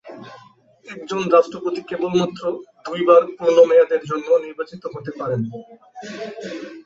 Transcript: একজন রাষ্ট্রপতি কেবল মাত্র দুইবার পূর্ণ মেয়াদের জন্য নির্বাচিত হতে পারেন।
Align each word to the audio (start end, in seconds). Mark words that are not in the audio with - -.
একজন 0.85 1.21
রাষ্ট্রপতি 1.35 1.81
কেবল 1.89 2.11
মাত্র 2.15 2.43
দুইবার 2.85 3.21
পূর্ণ 3.37 3.57
মেয়াদের 3.69 4.01
জন্য 4.09 4.27
নির্বাচিত 4.45 4.83
হতে 4.93 5.11
পারেন। 5.19 5.41